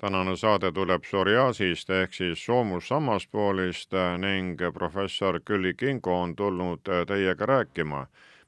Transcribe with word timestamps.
tänane 0.00 0.36
saade 0.36 0.72
tuleb 0.72 1.02
psoriaasist 1.02 1.90
ehk 1.90 2.14
siis 2.14 2.44
soomussammaspoolist 2.46 3.92
ning 4.18 4.60
professor 4.74 5.40
Külli 5.40 5.74
Kingo 5.74 6.20
on 6.22 6.36
tulnud 6.36 6.82
teiega 7.06 7.46
rääkima. 7.46 8.06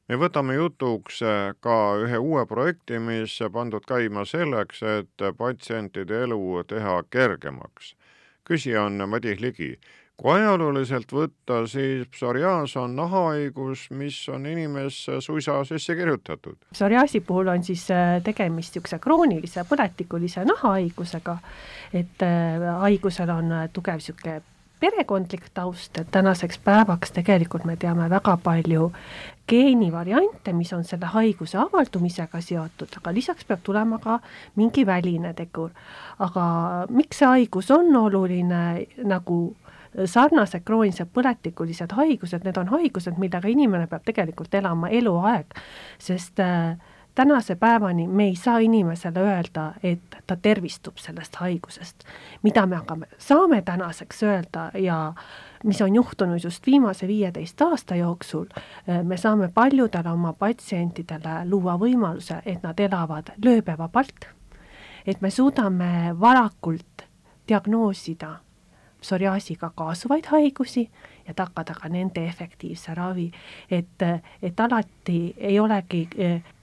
me 0.08 0.16
võtame 0.16 0.54
jutuks 0.54 1.20
ka 1.60 1.76
ühe 2.04 2.18
uue 2.18 2.46
projekti, 2.46 2.98
mis 2.98 3.38
pandud 3.52 3.84
käima 3.88 4.24
selleks, 4.24 4.82
et 4.82 5.24
patsientide 5.38 6.22
elu 6.22 6.64
teha 6.66 7.02
kergemaks. 7.10 7.96
küsija 8.44 8.82
on 8.82 9.08
Madis 9.08 9.40
Ligi 9.40 9.80
kui 10.18 10.34
ajalooliselt 10.34 11.12
võtta, 11.14 11.60
siis 11.70 12.08
psoriaas 12.10 12.74
on 12.80 12.96
nahahaigus, 12.98 13.86
mis 13.94 14.18
on 14.32 14.46
inimesse 14.50 15.20
suisa 15.22 15.60
sisse 15.68 15.94
kirjutatud. 15.94 16.56
psoriaasi 16.72 17.20
puhul 17.20 17.48
on 17.54 17.62
siis 17.64 17.86
äh, 17.94 18.18
tegemist 18.24 18.74
niisuguse 18.74 18.98
kroonilise 18.98 19.62
põletikulise 19.68 20.44
nahahaigusega, 20.44 21.38
et 21.94 22.22
äh, 22.26 22.66
haigusel 22.82 23.30
on 23.30 23.52
äh, 23.52 23.68
tugev 23.72 24.02
niisugune 24.02 24.40
perekondlik 24.80 25.48
taust, 25.54 25.98
et 25.98 26.10
tänaseks 26.10 26.58
päevaks 26.64 27.14
tegelikult 27.14 27.64
me 27.66 27.76
teame 27.76 28.10
väga 28.10 28.36
palju 28.42 28.90
geenivariante, 29.48 30.52
mis 30.52 30.72
on 30.72 30.84
selle 30.84 31.10
haiguse 31.14 31.58
avaldumisega 31.58 32.40
seotud, 32.42 32.98
aga 33.00 33.14
lisaks 33.14 33.46
peab 33.46 33.62
tulema 33.66 33.98
ka 34.02 34.18
mingi 34.56 34.86
väline 34.86 35.32
tegur. 35.34 35.70
aga 36.18 36.44
miks 36.90 37.22
see 37.22 37.26
haigus 37.26 37.70
on 37.70 37.96
oluline, 37.96 38.86
nagu 39.04 39.38
sarnased 40.04 40.62
kroonilised 40.64 41.10
põletikulised 41.14 41.92
haigused, 41.96 42.44
need 42.44 42.60
on 42.60 42.68
haigused, 42.72 43.18
millega 43.18 43.48
inimene 43.48 43.86
peab 43.90 44.04
tegelikult 44.06 44.54
elama 44.54 44.90
eluaeg, 44.94 45.58
sest 46.02 46.40
äh, 46.40 46.76
tänase 47.14 47.56
päevani 47.56 48.06
me 48.08 48.24
ei 48.24 48.36
saa 48.36 48.58
inimesele 48.58 49.20
öelda, 49.20 49.72
et 49.82 50.16
ta 50.26 50.36
tervistub 50.36 50.96
sellest 50.96 51.36
haigusest. 51.36 52.04
mida 52.42 52.66
me 52.66 52.76
aga 52.76 52.96
saame 53.18 53.62
tänaseks 53.62 54.22
öelda 54.22 54.70
ja 54.74 55.14
mis 55.64 55.82
on 55.82 55.94
juhtunud 55.94 56.44
just 56.44 56.66
viimase 56.66 57.06
viieteist 57.06 57.62
aasta 57.62 57.94
jooksul, 57.94 58.46
äh, 58.54 59.02
me 59.02 59.16
saame 59.16 59.48
paljudele 59.54 60.10
oma 60.10 60.32
patsientidele 60.32 61.50
luua 61.50 61.78
võimaluse, 61.78 62.42
et 62.46 62.62
nad 62.62 62.80
elavad 62.80 63.32
lööbevabalt, 63.44 64.28
et 65.06 65.20
me 65.20 65.30
suudame 65.30 66.14
varakult 66.20 67.08
diagnoosida 67.48 68.36
psoriaasiga 69.00 69.70
kaasuvaid 69.76 70.26
haigusi 70.30 70.88
ja 71.28 71.34
tagada 71.34 71.74
ka 71.74 71.88
nende 71.88 72.24
efektiivse 72.26 72.94
ravi. 72.94 73.30
et, 73.70 74.02
et 74.42 74.60
alati 74.60 75.34
ei 75.38 75.60
olegi, 75.60 76.08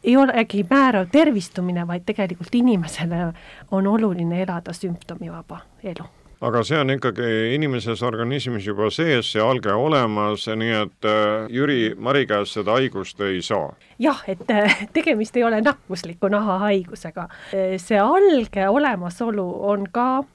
ei 0.04 0.18
olegi 0.18 0.66
määrav 0.70 1.08
tervistumine, 1.12 1.88
vaid 1.88 2.04
tegelikult 2.06 2.56
inimesele 2.56 3.34
on 3.72 3.88
oluline 3.88 4.42
elada 4.42 4.74
sümptomivaba 4.74 5.60
elu 5.84 6.06
aga 6.46 6.64
see 6.68 6.78
on 6.80 6.92
ikkagi 6.94 7.28
inimeses 7.56 8.02
organismis 8.06 8.66
juba 8.68 8.90
sees, 8.94 9.32
see 9.34 9.42
alge 9.42 9.72
olemas, 9.74 10.48
nii 10.48 10.74
et 10.82 11.08
äh, 11.10 11.48
Jüri 11.54 11.80
Mari 11.98 12.26
käest 12.30 12.58
seda 12.58 12.76
haigust 12.78 13.22
ei 13.26 13.42
saa? 13.46 13.72
jah, 14.00 14.22
et 14.28 14.44
äh, 14.52 14.86
tegemist 14.94 15.38
ei 15.38 15.46
ole 15.48 15.62
nakkusliku 15.66 16.30
nahahaigusega. 16.32 17.30
see 17.78 18.00
alge 18.00 18.68
olemasolu 18.70 19.48
on 19.72 19.88
ka 19.92 20.26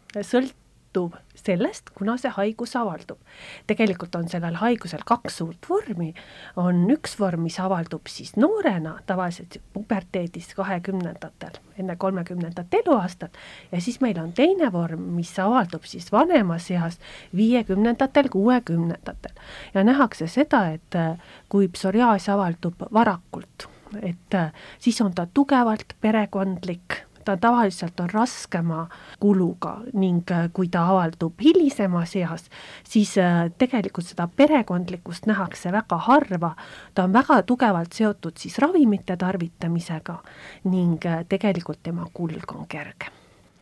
sõltuv 0.91 1.15
sellest, 1.35 1.91
kuna 1.95 2.17
see 2.19 2.31
haigus 2.31 2.75
avaldub. 2.77 3.19
tegelikult 3.67 4.15
on 4.15 4.29
sellel 4.29 4.57
haigusel 4.57 5.01
kaks 5.07 5.39
suurt 5.39 5.67
vormi, 5.69 6.15
on 6.57 6.91
üks 6.91 7.19
vorm, 7.19 7.43
mis 7.43 7.59
avaldub 7.59 8.07
siis 8.09 8.37
noorena, 8.37 8.99
tavaliselt 9.07 9.61
puberteedis 9.73 10.55
kahekümnendatel, 10.55 11.59
enne 11.79 11.97
kolmekümnendat 11.97 12.75
eluaastat, 12.75 13.33
ja 13.73 13.81
siis 13.81 14.01
meil 14.01 14.19
on 14.19 14.33
teine 14.33 14.73
vorm, 14.73 15.01
mis 15.17 15.33
avaldub 15.39 15.85
siis 15.85 16.13
vanemas 16.13 16.71
eas, 16.71 16.99
viiekümnendatel, 17.35 18.29
kuuekümnendatel. 18.29 19.33
ja 19.75 19.85
nähakse 19.85 20.27
seda, 20.27 20.69
et 20.73 20.95
äh, 20.95 21.17
kui 21.49 21.69
psoriaas 21.69 22.29
avaldub 22.29 22.75
varakult, 22.93 23.69
et 24.03 24.35
äh, 24.35 24.53
siis 24.79 25.01
on 25.01 25.15
ta 25.15 25.27
tugevalt 25.27 25.97
perekondlik 26.01 27.10
ta 27.25 27.37
tavaliselt 27.37 28.01
on 28.01 28.11
raskema 28.11 28.87
kuluga 29.21 29.77
ning 29.93 30.31
äh, 30.31 30.49
kui 30.53 30.69
ta 30.69 30.87
avaldub 30.89 31.41
hilisemas 31.43 32.17
eas, 32.17 32.49
siis 32.85 33.17
äh, 33.19 33.51
tegelikult 33.59 34.07
seda 34.07 34.29
perekondlikkust 34.37 35.27
nähakse 35.31 35.73
väga 35.73 35.99
harva, 36.09 36.55
ta 36.95 37.05
on 37.05 37.13
väga 37.13 37.43
tugevalt 37.43 37.93
seotud 37.93 38.37
siis 38.37 38.59
ravimite 38.59 39.17
tarvitamisega 39.17 40.21
ning 40.65 41.07
äh, 41.07 41.25
tegelikult 41.29 41.83
tema 41.83 42.07
kulg 42.13 42.57
on 42.57 42.67
kergem 42.69 43.17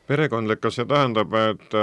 perekondlik, 0.09 0.63
kas 0.65 0.79
see 0.79 0.87
tähendab, 0.89 1.35
et 1.37 1.75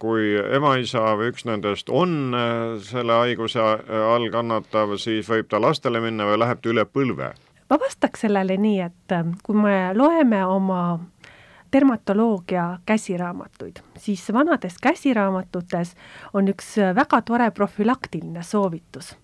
kui 0.00 0.30
ema-isa 0.56 1.10
või 1.20 1.26
üks 1.28 1.44
nendest 1.44 1.90
on 1.92 2.32
selle 2.80 3.18
haiguse 3.20 3.60
all 3.60 4.30
kannatav, 4.32 4.94
siis 4.96 5.28
võib 5.28 5.50
ta 5.52 5.60
lastele 5.60 6.00
minna 6.00 6.24
või 6.24 6.38
läheb 6.40 6.62
ta 6.64 6.72
üle 6.72 6.86
põlve? 6.88 7.34
ma 7.70 7.78
vastaks 7.82 8.22
sellele 8.26 8.56
nii, 8.60 8.80
et 8.86 9.14
kui 9.42 9.58
me 9.58 9.76
loeme 9.96 10.42
oma 10.46 10.80
dermatoloogia 11.72 12.78
käsiraamatuid, 12.86 13.76
siis 13.98 14.32
vanades 14.32 14.78
käsiraamatutes 14.82 15.94
on 16.34 16.48
üks 16.48 16.76
väga 16.94 17.22
tore 17.22 17.50
profülaktiline 17.50 18.42
soovitus. 18.42 19.16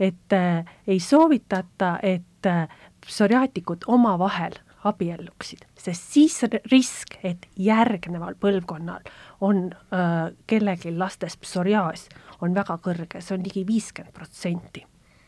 et 0.00 0.32
äh, 0.32 0.64
ei 0.86 1.00
soovitata, 1.00 1.98
et 2.02 2.46
äh, 2.46 2.68
psoriaatikud 3.00 3.86
omavahel 3.86 4.52
abielluksid, 4.84 5.64
sest 5.78 6.12
siis 6.12 6.42
risk, 6.70 7.16
et 7.22 7.46
järgneval 7.56 8.34
põlvkonnal 8.40 9.00
on 9.40 9.70
äh, 9.72 10.34
kellelgi 10.46 10.92
lastes 10.98 11.36
psoriaas, 11.36 12.08
on 12.40 12.54
väga 12.54 12.78
kõrge, 12.78 13.20
see 13.20 13.38
on 13.38 13.44
ligi 13.44 13.64
viiskümmend 13.66 14.14
protsenti 14.14 14.84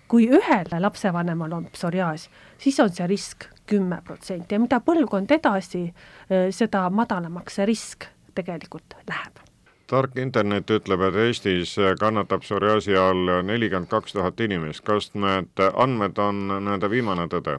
kui 0.08 0.28
ühel 0.32 0.72
lapsevanemal 0.80 1.52
on 1.52 1.68
psoriaas, 1.72 2.28
siis 2.58 2.80
on 2.80 2.92
see 2.92 3.06
risk 3.10 3.44
kümme 3.68 4.00
protsenti. 4.04 4.54
Ja 4.54 4.62
mida 4.62 4.80
põlvkond 4.84 5.30
edasi, 5.36 5.84
eh, 6.30 6.48
seda 6.54 6.86
madalamaks 6.90 7.60
see 7.60 7.68
risk 7.68 8.08
tegelikult 8.34 8.96
läheb. 9.08 9.44
Tark 9.88 10.18
internet 10.20 10.68
ütleb, 10.70 11.00
et 11.08 11.14
Eestis 11.22 11.72
kannatab 12.00 12.42
psoriaasi 12.44 12.96
all 12.96 13.30
nelikümmend 13.48 13.88
kaks 13.88 14.12
tuhat 14.12 14.40
inimest, 14.44 14.84
kas 14.84 15.08
need 15.14 15.62
andmed 15.72 16.20
on 16.20 16.44
nii-öelda 16.50 16.90
viimane 16.92 17.24
tõde? 17.32 17.56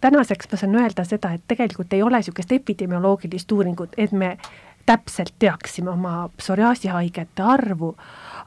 tänaseks 0.00 0.48
ma 0.52 0.58
saan 0.58 0.74
öelda 0.76 1.04
seda, 1.04 1.32
et 1.32 1.42
tegelikult 1.48 1.92
ei 1.92 2.02
ole 2.02 2.20
niisugust 2.20 2.52
epidemioloogilist 2.52 3.52
uuringut, 3.52 3.96
et 3.98 4.12
me 4.12 4.36
täpselt 4.86 5.34
teaksime 5.38 5.90
oma 5.90 6.28
psoriaasihaigete 6.36 7.42
arvu, 7.42 7.96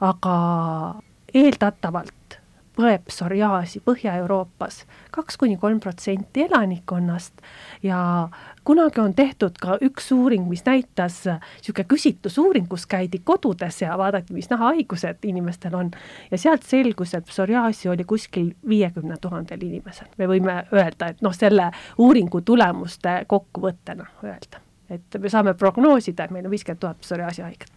aga 0.00 0.34
eeldatavalt 1.34 2.14
põeb 2.76 3.04
psoriaasi 3.08 3.82
Põhja-Euroopas. 3.84 4.84
Kaks 5.10 5.36
kuni 5.40 5.56
kolm 5.60 5.80
protsenti 5.80 6.44
elanikkonnast. 6.46 7.42
Ja 7.82 8.28
kunagi 8.64 9.00
on 9.00 9.14
tehtud 9.14 9.58
ka 9.60 9.78
üks 9.84 10.10
uuring, 10.14 10.46
mis 10.48 10.62
näitas, 10.66 11.22
niisugune 11.26 11.86
küsitlusuuring, 11.90 12.68
kus 12.70 12.86
käidi 12.90 13.22
kodudes 13.24 13.82
ja 13.82 13.98
vaadati, 13.98 14.34
mis 14.36 14.50
nahahaigused 14.50 15.26
inimestel 15.28 15.74
on. 15.76 15.90
Ja 16.30 16.38
sealt 16.38 16.66
selgus, 16.68 17.14
et 17.14 17.26
psoriaasi 17.28 17.88
oli 17.88 18.04
kuskil 18.04 18.52
viiekümne 18.68 19.18
tuhandel 19.20 19.62
inimesel. 19.66 20.08
me 20.18 20.28
võime 20.30 20.62
öelda, 20.72 21.10
et 21.10 21.22
noh, 21.22 21.34
selle 21.34 21.70
uuringu 21.98 22.40
tulemuste 22.40 23.24
kokkuvõttena 23.26 24.06
öelda, 24.24 24.62
et 24.90 25.18
me 25.18 25.28
saame 25.28 25.54
prognoosida, 25.54 26.24
et 26.24 26.30
meil 26.30 26.46
on 26.46 26.54
viiskümmend 26.54 26.80
tuhat 26.80 27.00
psoriaasi 27.00 27.42
haiget, 27.42 27.70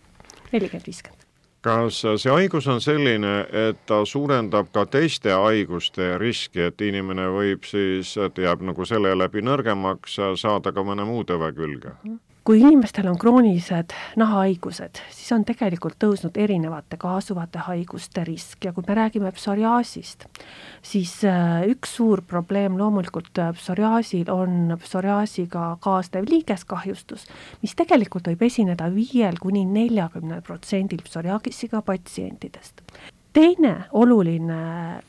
nelikümmend, 0.51 0.88
viiskümmend 0.88 1.23
kas 1.63 2.01
see 2.04 2.31
haigus 2.31 2.68
on 2.68 2.81
selline, 2.83 3.33
et 3.68 3.80
ta 3.88 4.01
suurendab 4.06 4.71
ka 4.75 4.86
teiste 4.86 5.31
haiguste 5.31 6.18
riski, 6.21 6.68
et 6.68 6.81
inimene 6.81 7.30
võib 7.31 7.63
siis, 7.68 8.18
et 8.18 8.38
jääb 8.38 8.65
nagu 8.68 8.86
selle 8.86 9.15
läbi 9.18 9.44
nõrgemaks, 9.45 10.19
saada 10.42 10.75
ka 10.75 10.83
mõne 10.83 11.07
muu 11.07 11.24
tõve 11.27 11.54
külge? 11.56 11.95
Kui 12.44 12.60
inimestel 12.60 13.07
on 13.07 13.18
kroonilised 13.19 13.94
nahahaigused, 14.19 15.00
siis 15.16 15.31
on 15.31 15.45
tegelikult 15.48 15.95
tõusnud 16.04 16.36
erinevate 16.44 16.98
kaasuvate 17.00 17.62
haiguste 17.69 18.25
risk. 18.28 18.66
Ja 18.68 18.74
kui 18.75 18.84
me 18.88 18.98
räägime 19.00 19.31
psoriaasist, 19.31 20.28
siis 20.84 21.16
äh, 21.28 21.63
üks 21.72 21.95
suur 22.00 22.24
probleem 22.28 22.75
loomulikult 22.80 23.40
äh, 23.40 23.54
psoriaasil 23.56 24.31
on 24.34 24.75
psoriaasiga 24.84 25.69
kaasnev 25.84 26.28
liigeskahjustus, 26.30 27.30
mis 27.63 27.80
tegelikult 27.80 28.28
võib 28.28 28.44
esineda 28.50 28.92
viiel 28.92 29.39
kuni 29.39 29.63
neljakümnel 29.63 30.44
protsendil 30.44 31.04
psoriaasiga 31.07 31.81
patsientidest 31.88 32.84
teine 33.33 33.74
oluline 33.91 34.57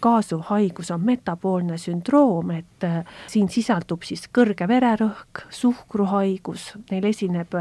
kaasuv 0.01 0.47
haigus 0.49 0.91
on 0.95 1.05
metaboolne 1.05 1.79
sündroom, 1.81 2.55
et 2.57 2.87
äh, 2.87 3.03
siin 3.31 3.51
sisaldub 3.53 4.05
siis 4.07 4.27
kõrge 4.35 4.69
vererõhk, 4.69 5.45
suhkruhaigus, 5.55 6.71
neil 6.91 7.09
esineb 7.11 7.55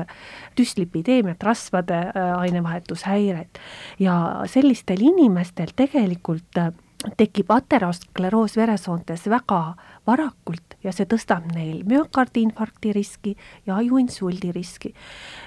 düslipideemiat, 0.58 1.44
rasvade 1.44 2.00
äh, 2.10 2.32
ainevahetushäired 2.40 3.62
ja 4.00 4.18
sellistel 4.52 5.04
inimestel 5.04 5.76
tegelikult 5.76 6.62
äh, 6.62 6.72
tekib 7.18 7.52
ateroskleroos 7.52 8.56
veresoontes 8.58 9.28
väga 9.30 9.62
varakult 10.08 10.76
ja 10.84 10.92
see 10.96 11.08
tõstab 11.10 11.46
neil 11.54 11.84
müokardiinfarkti 11.88 12.94
riski 12.96 13.36
ja 13.66 13.78
ajuinsuldi 13.80 14.52
riski. 14.56 14.94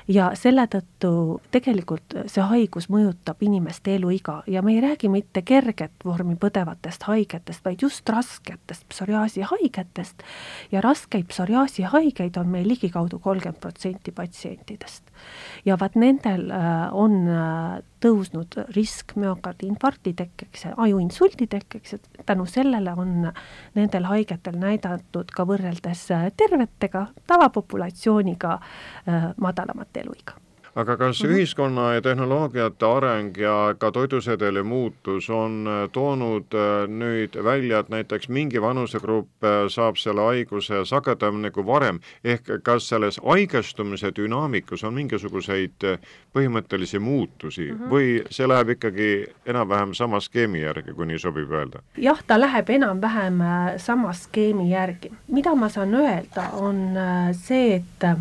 ja 0.08 0.30
selle 0.34 0.66
tõttu 0.72 1.40
tegelikult 1.50 2.16
see 2.26 2.44
haigus 2.50 2.88
mõjutab 2.92 3.42
inimeste 3.44 3.96
eluiga 3.96 4.42
ja 4.46 4.62
me 4.62 4.74
ei 4.74 4.80
räägi 4.84 5.10
mitte 5.12 5.42
kerget 5.42 6.04
vormi 6.04 6.36
põdevatest 6.36 7.08
haigetest, 7.08 7.64
vaid 7.64 7.82
just 7.82 8.08
rasketest 8.08 8.88
psoriaasi 8.88 9.44
haigetest 9.50 10.22
ja 10.72 10.80
raskeid 10.80 11.28
psoriaasi 11.28 11.82
haigeid 11.82 12.36
on 12.36 12.48
meil 12.48 12.68
ligikaudu 12.68 13.18
kolmkümmend 13.18 13.60
protsenti 13.60 14.12
patsientidest. 14.12 15.05
Ja 15.64 15.76
vaat 15.80 15.96
nendel 15.98 16.50
äh, 16.50 16.70
on 16.92 17.18
äh, 17.28 17.82
tõusnud 18.04 18.58
risk 18.76 19.16
müokardiinfarkti 19.18 20.14
tekkeks 20.16 20.64
ja 20.68 20.74
ajuinsuldi 20.86 21.48
tekkeks, 21.50 21.94
et 21.98 22.24
tänu 22.26 22.46
sellele 22.50 22.94
on 22.96 23.30
nendel 23.74 24.08
haigetel 24.10 24.58
näidatud 24.60 25.32
ka 25.34 25.46
võrreldes 25.48 26.08
äh, 26.14 26.30
tervetega 26.36 27.06
tavapopulatsiooniga 27.26 28.58
madalamat 29.40 30.02
eluiga 30.02 30.45
aga 30.76 30.96
kas 30.96 31.22
mm 31.22 31.28
-hmm. 31.28 31.32
ühiskonna 31.32 31.94
ja 31.94 32.02
tehnoloogiate 32.02 32.86
areng 32.86 33.36
ja 33.36 33.74
ka 33.78 33.92
toidusedeli 33.92 34.62
muutus 34.62 35.30
on 35.30 35.66
äh, 35.66 35.90
toonud 35.92 36.52
nüüd 36.88 37.44
välja, 37.44 37.78
et 37.78 37.88
näiteks 37.88 38.28
mingi 38.28 38.62
vanusegrupp 38.62 39.28
saab 39.68 39.96
selle 39.96 40.20
haiguse 40.20 40.84
sagedamini 40.84 41.50
kui 41.50 41.66
varem, 41.66 42.00
ehk 42.24 42.50
kas 42.62 42.88
selles 42.88 43.20
haigestumise 43.24 44.12
dünaamikas 44.16 44.84
on 44.84 44.94
mingisuguseid 44.94 45.98
põhimõttelisi 46.34 46.98
muutusi 46.98 47.72
mm 47.72 47.78
-hmm. 47.78 47.90
või 47.90 48.24
see 48.30 48.48
läheb 48.48 48.68
ikkagi 48.68 49.26
enam-vähem 49.46 49.94
sama 49.94 50.20
skeemi 50.20 50.60
järgi, 50.60 50.92
kui 50.92 51.06
nii 51.06 51.18
sobib 51.18 51.50
öelda? 51.50 51.82
jah, 51.96 52.22
ta 52.26 52.40
läheb 52.40 52.68
enam-vähem 52.70 53.38
sama 53.76 54.12
skeemi 54.12 54.70
järgi. 54.70 55.10
mida 55.28 55.54
ma 55.54 55.68
saan 55.68 55.94
öelda, 55.94 56.50
on 56.52 56.98
see, 57.32 57.74
et 57.74 58.18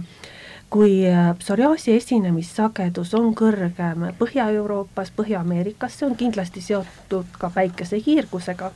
kui 0.75 1.05
psoriaasi 1.39 1.93
esinemissagedus 1.95 3.13
on 3.15 3.29
kõrgem 3.37 4.09
Põhja-Euroopas, 4.19 5.13
Põhja-Ameerikas, 5.15 5.93
see 5.95 6.07
on 6.09 6.17
kindlasti 6.19 6.59
seotud 6.59 7.29
ka 7.39 7.47
päikesehiirgusega, 7.55 8.73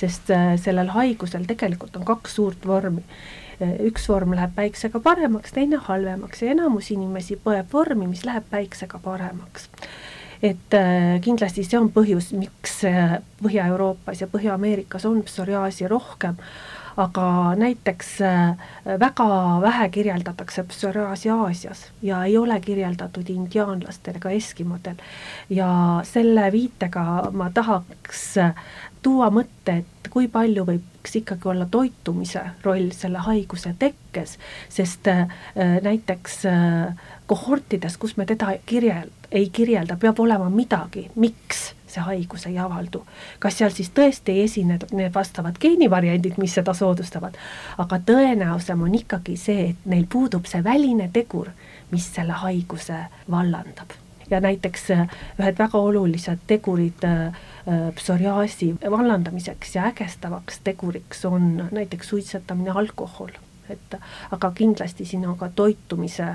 sest 0.00 0.32
äh, 0.32 0.54
sellel 0.62 0.88
haigusel 0.94 1.44
tegelikult 1.44 1.98
on 2.00 2.06
kaks 2.08 2.38
suurt 2.38 2.64
vormi. 2.64 3.04
Äh, 3.60 3.74
üks 3.90 4.08
vorm 4.08 4.32
läheb 4.38 4.54
päiksega 4.56 5.02
paremaks, 5.04 5.52
teine 5.52 5.82
halvemaks 5.84 6.40
ja 6.40 6.54
enamus 6.54 6.88
inimesi 6.96 7.36
põeb 7.36 7.68
vormi, 7.76 8.08
mis 8.08 8.24
läheb 8.24 8.48
päiksega 8.50 9.02
paremaks 9.04 9.68
et 10.44 10.76
äh, 10.80 11.18
kindlasti 11.24 11.66
see 11.66 11.76
on 11.76 11.92
põhjus, 11.92 12.32
miks 12.40 12.80
Põhja-Euroopas 13.44 14.24
ja 14.24 14.30
Põhja-Ameerikas 14.32 15.04
on 15.12 15.20
psoriaasi 15.28 15.92
rohkem 15.92 16.40
aga 16.96 17.54
näiteks 17.56 18.20
äh, 18.22 18.56
väga 19.00 19.28
vähe 19.60 19.88
kirjeldatakse 19.88 20.64
psoriaasi 20.68 21.30
Aasias 21.30 21.86
ja 22.02 22.24
ei 22.24 22.36
ole 22.38 22.60
kirjeldatud 22.60 23.28
indiaanlastel 23.28 24.16
ega 24.20 24.30
eskimodel. 24.30 24.96
ja 25.50 26.00
selle 26.04 26.52
viitega 26.52 27.30
ma 27.32 27.50
tahaks 27.50 28.34
tuua 29.04 29.28
mõtte, 29.34 29.80
et 29.82 30.08
kui 30.12 30.28
palju 30.32 30.64
võiks 30.68 31.16
ikkagi 31.20 31.48
olla 31.52 31.66
toitumise 31.70 32.42
roll 32.64 32.88
selle 32.96 33.20
haiguse 33.26 33.74
tekkes, 33.78 34.38
sest 34.72 35.10
äh, 35.12 35.26
näiteks 35.84 36.40
äh, 36.48 37.10
kohortides, 37.30 37.98
kus 38.00 38.16
me 38.16 38.26
teda 38.28 38.54
kirjel-, 38.66 39.12
ei 39.32 39.50
kirjelda, 39.52 39.98
peab 40.00 40.20
olema 40.24 40.48
midagi, 40.52 41.08
miks 41.20 41.72
see 41.94 42.04
haigus 42.04 42.46
ei 42.50 42.58
avaldu. 42.58 43.04
kas 43.38 43.58
seal 43.58 43.74
siis 43.74 43.90
tõesti 43.94 44.34
ei 44.34 44.44
esine 44.48 44.78
need 44.92 45.14
vastavad 45.14 45.58
geenivariandid, 45.60 46.38
mis 46.38 46.54
seda 46.58 46.74
soodustavad, 46.74 47.36
aga 47.78 48.00
tõenäosem 48.06 48.82
on 48.82 48.94
ikkagi 49.00 49.36
see, 49.40 49.68
et 49.70 49.90
neil 49.90 50.06
puudub 50.10 50.46
see 50.50 50.64
väline 50.64 51.10
tegur, 51.12 51.52
mis 51.90 52.08
selle 52.14 52.42
haiguse 52.44 53.04
vallandab. 53.30 53.94
Ja 54.30 54.40
näiteks 54.40 54.90
äh, 54.90 55.08
ühed 55.38 55.58
väga 55.58 55.78
olulised 55.78 56.44
tegurid 56.48 57.04
äh, 57.04 57.26
äh, 57.26 57.88
psoriaasi 57.94 58.74
vallandamiseks 58.90 59.74
ja 59.76 59.88
ägestavaks 59.90 60.60
teguriks 60.64 61.24
on 61.24 61.68
näiteks 61.70 62.08
suitsetamine, 62.08 62.70
alkohol. 62.70 63.36
Et 63.68 63.94
aga 64.30 64.50
kindlasti 64.50 65.04
siin 65.08 65.28
on 65.28 65.38
ka 65.40 65.48
toitumise 65.48 66.26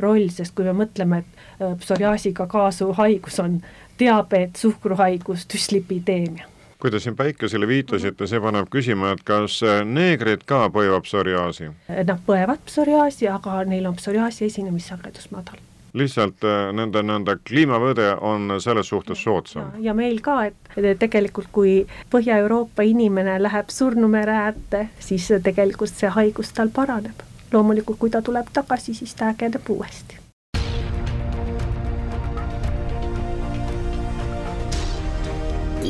roll, 0.00 0.28
sest 0.28 0.52
kui 0.54 0.66
me 0.68 0.74
mõtleme, 0.84 1.22
et 1.22 1.78
psoriaasiga 1.80 2.44
kaasuv 2.46 2.92
haigus 2.98 3.40
on 3.40 3.62
diabeet, 3.98 4.56
suhkruhaigus, 4.56 5.46
düslipideemia. 5.52 6.48
kui 6.84 6.90
te 6.90 6.98
siin 7.00 7.16
päikesele 7.16 7.66
viitasite, 7.66 8.26
see 8.28 8.40
paneb 8.44 8.66
küsima, 8.68 9.14
et 9.14 9.22
kas 9.24 9.62
neegrid 9.88 10.42
ka 10.44 10.66
põevad 10.68 11.06
psoriaasi? 11.06 11.70
Nad 11.88 12.18
põevad 12.26 12.60
psoriaasi, 12.66 13.28
aga 13.32 13.62
neil 13.64 13.86
on 13.88 13.96
psoriaasi 13.96 14.50
esinemissagedus 14.50 15.30
madal 15.32 15.62
lihtsalt 15.94 16.44
äh, 16.44 16.72
nende, 16.74 17.02
nende 17.06 17.36
kliimavõde 17.48 18.08
on 18.20 18.56
selles 18.60 18.88
suhtes 18.90 19.22
soodsam. 19.22 19.70
ja 19.78 19.94
meil 19.94 20.20
ka, 20.20 20.44
et 20.50 20.98
tegelikult 20.98 21.48
kui 21.52 21.74
Põhja-Euroopa 22.10 22.82
inimene 22.82 23.38
läheb 23.42 23.70
Surnumere 23.70 24.34
äärde, 24.48 24.88
siis 24.98 25.30
tegelikult 25.42 25.94
see 25.94 26.10
haigus 26.10 26.52
tal 26.52 26.74
paraneb. 26.74 27.22
loomulikult, 27.52 27.98
kui 27.98 28.10
ta 28.10 28.22
tuleb 28.22 28.50
tagasi, 28.52 28.94
siis 28.94 29.14
ta 29.14 29.30
ägeneb 29.30 29.70
uuesti. 29.70 30.23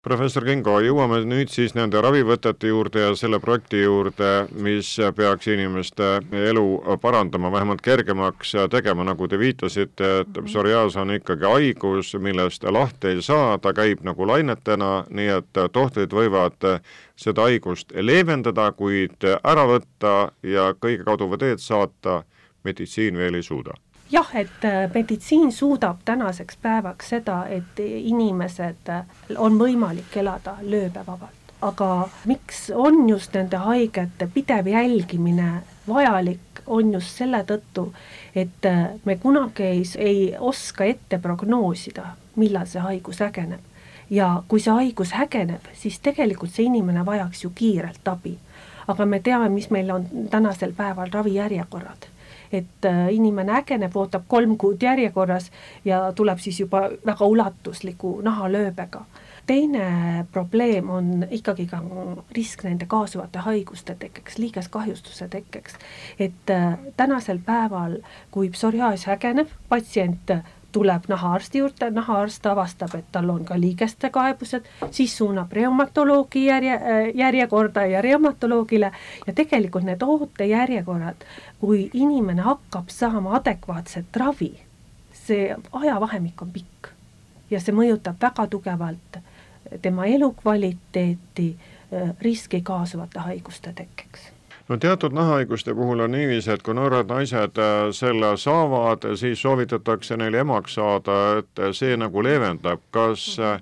professor 0.00 0.44
Kingo, 0.48 0.78
jõuame 0.80 1.18
nüüd 1.28 1.50
siis 1.52 1.74
nende 1.76 2.00
ravivõtete 2.00 2.70
juurde 2.70 3.02
ja 3.02 3.10
selle 3.18 3.36
projekti 3.40 3.82
juurde, 3.82 4.30
mis 4.64 4.94
peaks 5.16 5.50
inimeste 5.52 6.08
elu 6.50 6.96
parandama, 7.02 7.50
vähemalt 7.52 7.82
kergemaks 7.84 8.54
tegema, 8.72 9.04
nagu 9.04 9.28
te 9.28 9.38
viitasite, 9.40 10.10
et 10.22 10.40
psoriaas 10.46 10.96
on 11.00 11.12
ikkagi 11.18 11.44
haigus, 11.44 12.14
millest 12.16 12.64
lahti 12.64 13.12
ei 13.12 13.20
saa, 13.24 13.58
ta 13.60 13.74
käib 13.76 14.00
nagu 14.06 14.28
lainetena, 14.28 15.04
nii 15.10 15.28
et 15.36 15.62
tohtrid 15.76 16.16
võivad 16.16 16.64
seda 17.20 17.50
haigust 17.50 17.92
leevendada, 17.92 18.70
kuid 18.72 19.28
ära 19.28 19.68
võtta 19.68 20.16
ja 20.42 20.70
kõige 20.80 21.04
kaduva 21.04 21.36
teed 21.44 21.60
saata 21.60 22.22
meditsiin 22.64 23.20
veel 23.20 23.36
ei 23.36 23.44
suuda 23.44 23.76
jah, 24.10 24.30
et 24.34 24.64
äh, 24.64 24.90
meditsiin 24.94 25.52
suudab 25.52 25.96
tänaseks 26.04 26.56
päevaks 26.62 27.08
seda, 27.08 27.46
et 27.46 27.78
inimesed 27.80 28.88
äh, 28.88 29.04
on 29.36 29.58
võimalik 29.58 30.16
elada 30.16 30.56
lööbevabalt. 30.62 31.36
aga 31.62 32.08
miks 32.24 32.70
on 32.74 33.08
just 33.08 33.34
nende 33.36 33.56
haigete 33.60 34.26
pidev 34.34 34.66
jälgimine 34.66 35.62
vajalik, 35.88 36.62
on 36.66 36.92
just 36.92 37.18
selle 37.18 37.42
tõttu, 37.44 37.92
et 38.34 38.66
äh, 38.66 38.86
me 39.04 39.16
kunagi 39.16 39.62
ei, 39.62 39.82
ei 39.98 40.36
oska 40.38 40.84
ette 40.84 41.18
prognoosida, 41.18 42.06
millal 42.36 42.66
see 42.66 42.80
haigus 42.80 43.20
ägeneb. 43.20 43.60
ja 44.10 44.42
kui 44.48 44.60
see 44.60 44.72
haigus 44.72 45.12
ägeneb, 45.14 45.66
siis 45.72 46.00
tegelikult 46.00 46.50
see 46.50 46.66
inimene 46.66 47.06
vajaks 47.06 47.44
ju 47.44 47.50
kiirelt 47.54 48.08
abi. 48.08 48.38
aga 48.88 49.06
me 49.06 49.20
teame, 49.20 49.48
mis 49.48 49.70
meil 49.70 49.90
on 49.90 50.08
tänasel 50.30 50.72
päeval 50.72 51.12
ravijärjekorrad 51.12 52.10
et 52.52 52.84
äh, 52.84 53.08
inimene 53.14 53.52
ägeneb, 53.60 53.96
ootab 53.96 54.28
kolm 54.28 54.56
kuud 54.58 54.82
järjekorras 54.82 55.50
ja 55.84 56.12
tuleb 56.12 56.38
siis 56.38 56.60
juba 56.60 56.88
väga 57.06 57.24
ulatusliku 57.24 58.20
nahalööbega 58.26 59.04
teine 59.50 60.26
probleem 60.32 60.90
on 60.90 61.26
ikkagi 61.30 61.66
ka 61.66 61.80
risk 62.36 62.62
nende 62.64 62.86
kaasuvate 62.86 63.42
haiguste 63.46 63.96
tekkeks, 63.98 64.38
liigeskahjustuse 64.38 65.28
tekkeks. 65.28 65.74
et 66.18 66.50
äh, 66.50 66.78
tänasel 66.96 67.38
päeval, 67.46 67.96
kui 68.30 68.50
psoriaas 68.50 69.08
ägeneb, 69.08 69.48
patsient 69.68 70.30
tuleb 70.72 71.08
nahaarsti 71.08 71.58
juurde, 71.58 71.90
nahaarst 71.90 72.46
avastab, 72.46 72.94
et 72.98 73.08
tal 73.12 73.30
on 73.30 73.44
ka 73.44 73.58
liigeste 73.60 74.10
kaebused, 74.10 74.66
siis 74.90 75.16
suunab 75.16 75.52
reumatoloogi 75.52 76.44
järje, 76.46 76.78
järjekorda 77.14 77.86
ja 77.86 78.02
reumatoloogile 78.02 78.92
ja 79.26 79.34
tegelikult 79.34 79.84
need 79.84 80.02
ootejärjekorrad, 80.02 81.26
kui 81.60 81.90
inimene 81.94 82.42
hakkab 82.46 82.88
saama 82.88 83.36
adekvaatset 83.40 84.16
ravi, 84.16 84.52
see 85.26 85.56
ajavahemik 85.72 86.42
on 86.42 86.52
pikk 86.54 86.92
ja 87.50 87.60
see 87.60 87.74
mõjutab 87.74 88.20
väga 88.22 88.46
tugevalt 88.50 89.22
tema 89.82 90.06
elukvaliteeti, 90.06 91.48
riski 92.22 92.62
kaasuvate 92.62 93.18
haiguste 93.26 93.72
tekkeks 93.76 94.30
no 94.70 94.76
teatud 94.76 95.12
nahahaiguste 95.12 95.74
puhul 95.74 96.00
on 96.00 96.14
niiviisi, 96.14 96.52
et 96.54 96.62
kui 96.62 96.74
noored 96.78 97.10
naised 97.10 97.58
äh, 97.58 97.90
selle 97.96 98.36
saavad, 98.38 99.04
siis 99.18 99.42
soovitatakse 99.42 100.16
neil 100.16 100.38
emaks 100.44 100.78
saada, 100.78 101.20
et 101.42 101.62
see 101.76 101.96
nagu 101.98 102.22
leevendab, 102.22 102.82
kas 102.94 103.32
äh, 103.42 103.58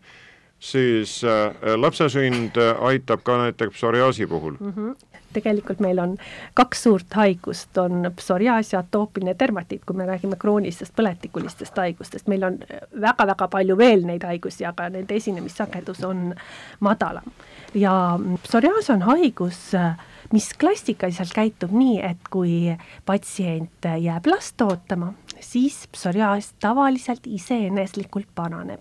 siis 0.60 1.22
äh, 1.24 1.54
lapse 1.80 2.10
sünd 2.12 2.60
aitab 2.60 3.24
ka 3.24 3.38
näiteks 3.44 3.78
psoriaasi 3.78 4.26
puhul 4.26 4.58
mm? 4.60 4.72
-hmm 4.76 4.96
tegelikult 5.32 5.80
meil 5.80 5.98
on 5.98 6.16
kaks 6.54 6.82
suurt 6.82 7.14
haigust, 7.14 7.78
on 7.78 8.12
psoriaas 8.16 8.72
ja 8.72 8.78
atoopiline 8.80 9.34
dermatiit, 9.38 9.84
kui 9.86 9.96
me 9.96 10.06
räägime 10.06 10.36
kroonilistest 10.40 10.94
põletikulistest 10.96 11.76
haigustest, 11.76 12.28
meil 12.32 12.46
on 12.48 12.58
väga-väga 13.00 13.48
palju 13.52 13.76
veel 13.78 14.06
neid 14.08 14.24
haigusi, 14.24 14.64
aga 14.64 14.88
nende 14.88 15.14
esinemissagedus 15.14 16.00
on 16.04 16.34
madalam. 16.80 17.28
ja 17.74 18.18
psoriaas 18.42 18.90
on 18.90 19.02
haigus 19.02 19.74
äh, 19.74 19.98
mis 20.32 20.50
klassikaliselt 20.60 21.32
käitub 21.34 21.72
nii, 21.72 21.98
et 22.04 22.28
kui 22.30 22.76
patsient 23.06 23.88
jääb 24.00 24.26
last 24.28 24.60
ootama, 24.60 25.12
siis 25.40 25.86
psoriaas 25.92 26.52
tavaliselt 26.60 27.26
iseeneslikult 27.26 28.28
paraneb. 28.34 28.80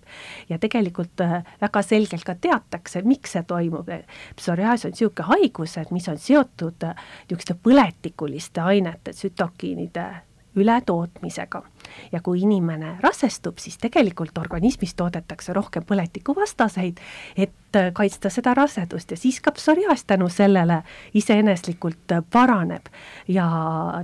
ja 0.50 0.60
tegelikult 0.60 1.22
äh, 1.22 1.44
väga 1.62 1.82
selgelt 1.82 2.24
ka 2.24 2.36
teatakse, 2.36 3.02
miks 3.02 3.32
see 3.32 3.44
toimub. 3.44 3.90
psoriaas 4.36 4.86
on 4.86 4.92
niisugune 4.92 5.28
haigus, 5.28 5.78
et 5.78 5.92
mis 5.92 6.08
on 6.08 6.18
seotud 6.18 6.84
äh, 6.84 6.96
niisuguste 7.30 7.56
põletikuliste 7.64 8.62
ainete, 8.62 9.14
tsütokiinide 9.14 10.08
ületootmisega. 10.58 11.62
Ja 12.12 12.22
kui 12.24 12.42
inimene 12.42 12.96
rasestub, 13.04 13.58
siis 13.62 13.78
tegelikult 13.82 14.38
organismis 14.38 14.96
toodetakse 14.96 15.54
rohkem 15.54 15.86
põletikuvastaseid, 15.88 17.02
et 17.38 17.76
äh, 17.76 17.92
kaitsta 17.94 18.32
seda 18.34 18.54
rasedust 18.58 19.12
ja 19.12 19.18
siis 19.18 19.40
ka 19.42 19.52
psoriaas 19.56 20.06
tänu 20.08 20.30
sellele 20.30 20.82
iseeneslikult 21.14 22.12
äh, 22.12 22.24
paraneb. 22.32 22.92
ja 23.28 23.48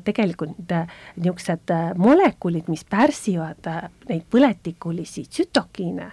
tegelikult 0.04 0.72
äh, 0.72 0.88
niisugused 1.16 1.74
molekulid, 1.98 2.68
mis 2.68 2.86
pärsivad 2.86 3.70
neid 4.10 4.24
põletikulisi 4.30 5.26
tsütokiine, 5.30 6.12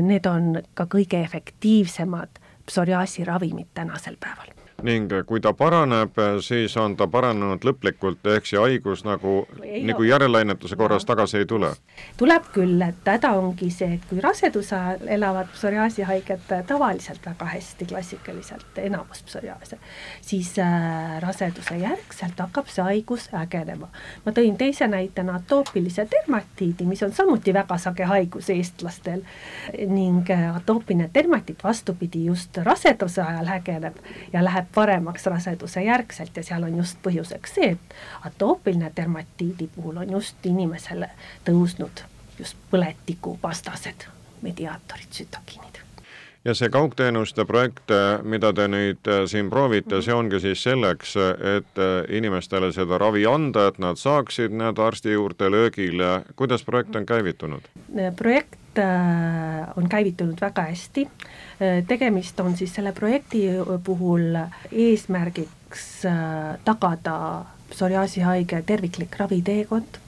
need 0.00 0.26
on 0.26 0.60
ka 0.74 0.86
kõige 0.90 1.22
efektiivsemad 1.24 2.42
psoriaasi 2.66 3.24
ravimid 3.24 3.74
tänasel 3.74 4.16
päeval 4.20 4.54
ning 4.82 5.12
kui 5.26 5.40
ta 5.40 5.52
paraneb, 5.56 6.18
siis 6.42 6.76
on 6.76 6.96
ta 6.96 7.06
paranenud 7.10 7.64
lõplikult, 7.64 8.24
ehk 8.34 8.48
see 8.48 8.60
haigus 8.60 9.04
nagu, 9.06 9.44
nagu 9.60 10.06
järeleainetuse 10.06 10.76
korras 10.76 11.06
tagasi 11.06 11.38
ei 11.42 11.46
tule? 11.46 11.70
tuleb 12.18 12.48
küll, 12.52 12.82
et 12.82 13.06
häda 13.08 13.32
ongi 13.38 13.70
see, 13.72 13.94
et 13.96 14.04
kui 14.10 14.20
raseduse 14.22 14.74
ajal 14.76 15.08
elavad 15.16 15.48
psoriaasihaiged 15.54 16.52
tavaliselt 16.66 17.24
väga 17.26 17.48
hästi, 17.54 17.86
klassikaliselt, 17.90 18.78
enamus 18.82 19.22
psoriaase, 19.28 19.78
siis 20.22 20.52
äh, 20.58 21.20
raseduse 21.22 21.78
järgselt 21.80 22.40
hakkab 22.40 22.68
see 22.72 22.84
haigus 22.84 23.28
ägenema. 23.32 23.88
ma 24.24 24.32
tõin 24.32 24.58
teise 24.58 24.88
näitena 24.90 25.38
atoopilise 25.40 26.08
dermatiidi, 26.10 26.86
mis 26.86 27.02
on 27.02 27.12
samuti 27.12 27.54
väga 27.54 27.78
sage 27.78 28.04
haigus 28.10 28.50
eestlastel 28.50 29.22
ning 29.86 30.30
äh, 30.30 30.56
atoopiline 30.56 31.10
dermatiit 31.14 31.64
vastupidi 31.64 32.26
just 32.26 32.56
raseduse 32.56 33.22
ajal 33.22 33.54
ägeneb 33.58 33.98
ja 34.32 34.44
läheb 34.44 34.63
paremaks 34.74 35.26
raseduse 35.26 35.82
järgselt 35.82 36.36
ja 36.36 36.42
seal 36.42 36.62
on 36.62 36.76
just 36.78 36.98
põhjuseks 37.02 37.54
see, 37.58 37.70
et 37.76 37.94
atoopiline 38.30 38.92
dermatiidi 38.96 39.68
puhul 39.76 40.02
on 40.04 40.10
just 40.18 40.46
inimesele 40.46 41.10
tõusnud 41.46 42.04
just 42.38 42.56
põletikuvastased 42.70 44.08
mediaatorid, 44.42 45.10
tsütokiinid 45.10 45.84
ja 46.44 46.54
see 46.54 46.68
kaugteenuste 46.68 47.44
projekt, 47.48 47.92
mida 48.22 48.50
te 48.52 48.66
nüüd 48.68 49.08
äh, 49.08 49.22
siin 49.30 49.48
proovite, 49.50 50.02
see 50.04 50.12
ongi 50.14 50.40
siis 50.42 50.62
selleks, 50.66 51.14
et 51.56 51.80
äh, 51.80 51.94
inimestele 52.18 52.68
seda 52.76 52.98
ravi 53.00 53.24
anda, 53.28 53.68
et 53.70 53.80
nad 53.80 54.00
saaksid 54.00 54.52
need 54.52 54.82
arsti 54.88 55.14
juurde 55.16 55.48
löögile, 55.50 56.10
kuidas 56.36 56.66
projekt 56.68 56.96
on 57.00 57.06
käivitunud? 57.08 57.72
projekt 58.16 58.60
Äh, 58.78 59.68
on 59.76 59.88
käivitunud 59.88 60.40
väga 60.40 60.62
hästi. 60.62 61.08
Äh, 61.60 61.84
tegemist 61.86 62.40
on 62.40 62.56
siis 62.56 62.74
selle 62.74 62.92
projekti 62.92 63.44
puhul 63.84 64.38
eesmärgiks 64.72 66.04
äh, 66.10 66.56
tagada 66.64 67.18
psoriaasihaige 67.70 68.62
terviklik 68.66 69.18
raviteekond 69.18 70.00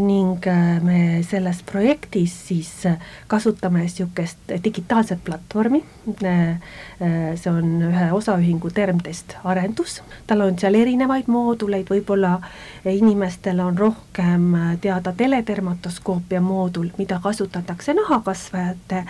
ning 0.00 0.46
äh, 0.46 0.80
me 0.82 1.22
selles 1.22 1.62
projektis 1.62 2.34
siis 2.48 2.86
äh, 2.86 2.98
kasutame 3.26 3.84
niisugust 3.84 4.38
digitaalset 4.64 5.24
platvormi, 5.24 5.84
äh, 6.24 6.58
see 7.36 7.50
on 7.50 7.82
ühe 7.90 8.08
osaühingu 8.12 8.70
Termtest 8.74 9.36
arendus, 9.44 10.00
tal 10.26 10.42
on 10.46 10.58
seal 10.58 10.74
erinevaid 10.78 11.28
mooduleid, 11.30 11.86
võib-olla 11.90 12.38
inimestel 12.90 13.60
on 13.62 13.78
rohkem 13.78 14.50
teada 14.82 15.12
teledermatoskoopia 15.16 16.40
moodul, 16.42 16.90
mida 16.98 17.20
kasutatakse 17.22 17.94
nahakasvajate 17.94 19.04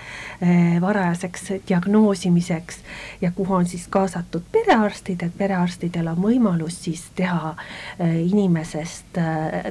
varajaseks 0.80 1.50
diagnoosimiseks 1.74 2.78
ja 3.20 3.32
kuhu 3.34 3.58
on 3.58 3.66
siis 3.66 3.88
kaasatud 3.90 4.46
perearstid, 4.52 5.26
et 5.26 5.36
perearstidel 5.38 6.12
on 6.14 6.22
võimalus 6.22 6.78
siis 6.86 7.02
teha 7.18 7.54
inimesest 8.30 9.18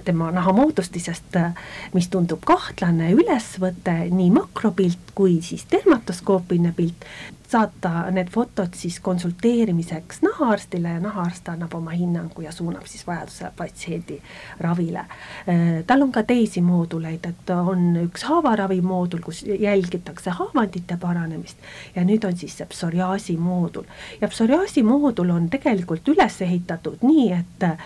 tema 0.06 0.32
nahamoodustis 0.32 1.04
sellisest, 1.04 1.36
äh, 1.36 1.54
mis 1.94 2.08
tundub 2.10 2.44
kahtlane 2.46 3.12
ülesvõte, 3.14 4.10
nii 4.12 4.32
makropilt 4.32 5.14
kui 5.16 5.42
siis 5.42 5.66
dermatoskoopiline 5.72 6.74
pilt, 6.76 7.06
saata 7.54 8.10
need 8.12 8.32
fotod 8.34 8.74
siis 8.78 9.00
konsulteerimiseks 9.04 10.22
nahaarstile 10.26 10.96
ja 10.96 11.00
nahaarst 11.04 11.50
annab 11.52 11.74
oma 11.78 11.94
hinnangu 11.94 12.42
ja 12.42 12.52
suunab 12.52 12.88
siis 12.90 13.06
vajadusel 13.08 13.52
patsiendi 13.58 14.18
ravile. 14.60 15.04
Äh, 15.50 15.84
tal 15.88 16.02
on 16.02 16.12
ka 16.12 16.24
teisi 16.24 16.62
mooduleid, 16.66 17.26
et 17.30 17.54
on 17.54 17.92
üks 18.06 18.26
haavaravi 18.30 18.80
moodul, 18.82 19.22
kus 19.26 19.44
jälgitakse 19.46 20.34
haavandite 20.40 20.98
paranemist 21.02 21.62
ja 21.96 22.06
nüüd 22.08 22.26
on 22.26 22.38
siis 22.38 22.58
see 22.58 22.70
psoriaasi 22.70 23.38
moodul. 23.38 23.86
ja 24.22 24.28
psoriaasi 24.28 24.84
moodul 24.84 25.30
on 25.30 25.50
tegelikult 25.54 26.10
üles 26.10 26.40
ehitatud 26.42 27.06
nii, 27.06 27.28
et 27.38 27.68
äh, 27.70 27.78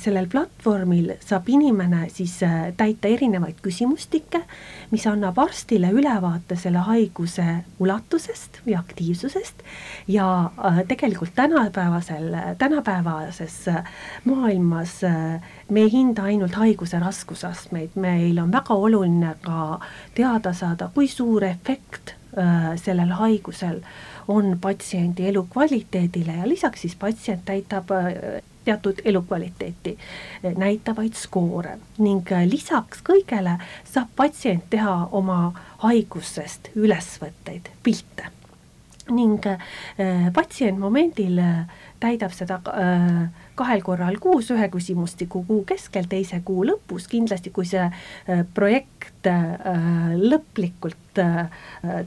sellel 0.00 0.26
platvormil 0.32 1.14
saab 1.24 1.48
inimene 1.48 2.08
siis 2.14 2.40
äh, 2.42 2.72
täita 2.76 3.08
erinevaid 3.08 3.62
küsimustikke, 3.62 4.42
mis 4.90 5.06
annab 5.06 5.38
arstile 5.38 5.92
ülevaate 5.94 6.56
selle 6.58 6.82
haiguse 6.90 7.46
ulatusest 7.78 8.62
ja 8.66 8.82
aktiivsusest. 8.88 9.54
Ja 10.08 10.50
äh, 10.64 10.84
tegelikult 10.88 11.30
tänapäevasel, 11.34 12.36
tänapäevases 12.58 13.68
äh, 13.68 13.84
maailmas 14.24 15.04
äh, 15.04 15.40
me 15.70 15.80
ei 15.80 15.92
hinda 15.92 16.22
ainult 16.22 16.54
haiguse 16.54 16.98
raskusastmeid, 16.98 17.90
meil 17.94 18.38
on 18.38 18.52
väga 18.52 18.74
oluline 18.74 19.34
ka 19.42 19.80
teada 20.14 20.52
saada, 20.52 20.90
kui 20.94 21.08
suur 21.08 21.44
efekt 21.44 22.14
sellel 22.76 23.08
haigusel 23.18 23.80
on 24.28 24.58
patsiendi 24.60 25.26
elukvaliteedile. 25.26 26.36
Ja 26.36 26.48
lisaks 26.48 26.80
siis 26.80 26.94
patsient 26.96 27.44
täidab 27.44 27.90
teatud 28.64 29.00
elukvaliteeti 29.04 29.98
näitavaid 30.56 31.16
skoore. 31.18 31.78
Ning 31.98 32.30
lisaks 32.46 33.02
kõigele 33.02 33.56
saab 33.88 34.12
patsient 34.16 34.68
teha 34.70 35.08
oma 35.10 35.52
haigusest 35.82 36.70
ülesvõtteid, 36.76 37.72
pilte 37.82 38.37
ning 39.14 39.44
äh, 39.46 40.30
patsient 40.34 40.78
momendil 40.78 41.38
äh, 41.42 41.66
täidab 42.00 42.32
seda 42.34 42.60
äh, 42.72 43.28
kahel 43.58 43.82
korral 43.82 44.18
kuus, 44.22 44.50
ühe 44.54 44.68
küsimustiku 44.70 45.42
kuu 45.48 45.64
keskel, 45.66 46.06
teise 46.10 46.40
kuu 46.46 46.64
lõpus, 46.68 47.08
kindlasti 47.10 47.50
kui 47.54 47.66
see 47.66 47.88
projekt 48.54 49.26
lõplikult 49.26 51.18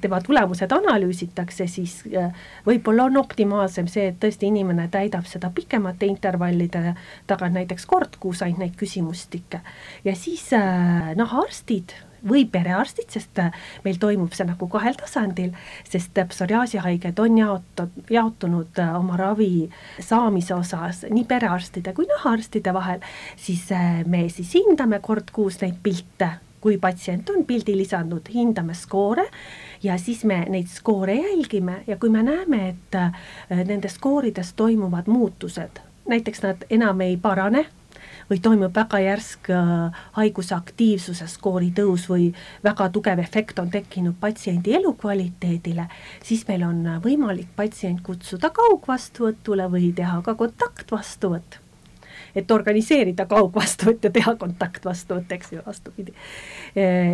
tema 0.01 0.19
tulemused 0.23 0.71
analüüsitakse, 0.71 1.67
siis 1.67 1.97
võib-olla 2.63 3.09
on 3.09 3.19
optimaalsem 3.19 3.89
see, 3.91 4.07
et 4.13 4.21
tõesti 4.23 4.47
inimene 4.47 4.87
täidab 4.93 5.27
seda 5.27 5.51
pikemate 5.51 6.07
intervallide 6.07 6.95
tagant, 7.27 7.57
näiteks 7.59 7.85
kord 7.89 8.15
kuus 8.23 8.45
ainult 8.45 8.63
neid 8.63 8.79
küsimustikke. 8.79 9.59
Ja 10.07 10.15
siis 10.15 10.47
noh, 11.19 11.35
arstid 11.43 11.91
või 12.27 12.45
perearstid, 12.45 13.09
sest 13.09 13.39
äh, 13.39 13.51
meil 13.85 13.97
toimub 14.01 14.35
see 14.35 14.45
nagu 14.47 14.67
kahel 14.71 14.97
tasandil, 14.99 15.55
sest 15.89 16.17
äh, 16.17 16.27
psoriaasihaiged 16.29 17.19
on 17.19 17.37
jaotud, 17.37 17.97
jaotunud 18.09 18.81
äh, 18.81 18.93
oma 18.97 19.17
ravi 19.19 19.69
saamise 19.99 20.55
osas 20.55 21.05
nii 21.09 21.25
perearstide 21.29 21.95
kui 21.97 22.07
nahaarstide 22.09 22.73
vahel, 22.73 23.01
siis 23.39 23.69
me 24.07 24.27
siis 24.29 24.53
hindame 24.59 24.99
kord 25.01 25.33
kuus 25.33 25.61
neid 25.61 25.81
pilte. 25.83 26.37
Kui 26.61 26.75
patsient 26.77 27.29
on 27.33 27.41
pildi 27.49 27.73
lisandnud, 27.73 28.27
hindame 28.29 28.75
skoore 28.77 29.23
ja 29.81 29.95
siis 29.97 30.21
me 30.29 30.43
neid 30.49 30.69
skoore 30.69 31.15
jälgime 31.15 31.79
ja 31.87 31.97
kui 31.97 32.09
me 32.13 32.21
näeme, 32.23 32.67
et 32.69 32.95
äh, 32.95 33.11
nende 33.65 33.89
skoorides 33.89 34.53
toimuvad 34.53 35.09
muutused, 35.09 35.81
näiteks 36.05 36.43
nad 36.45 36.65
enam 36.69 37.01
ei 37.01 37.17
parane 37.17 37.65
või 38.31 38.39
toimub 38.43 38.75
väga 38.75 39.01
järsk 39.03 39.51
äh, 39.53 40.03
haiguse 40.17 40.55
aktiivsuse 40.55 41.27
skoori 41.29 41.71
tõus 41.75 42.07
või 42.09 42.29
väga 42.63 42.89
tugev 42.95 43.19
efekt 43.23 43.59
on 43.59 43.71
tekkinud 43.73 44.17
patsiendi 44.19 44.75
elukvaliteedile, 44.79 45.87
siis 46.23 46.47
meil 46.47 46.63
on 46.67 46.85
võimalik 47.03 47.51
patsient 47.55 48.01
kutsuda 48.05 48.53
kaugvastuvõtule 48.55 49.67
või 49.71 49.91
teha 49.95 50.21
ka 50.25 50.35
kontaktvastuvõtt 50.39 51.60
et 52.35 52.51
organiseerida 52.51 53.25
kaugvastuvõtt 53.29 54.07
ja 54.07 54.11
teha 54.13 54.35
kontaktvastuvõtt, 54.39 55.31
eks 55.31 55.53
ju, 55.55 55.61
vastupidi. 55.65 56.13